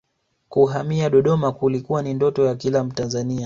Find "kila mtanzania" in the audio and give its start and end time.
2.55-3.39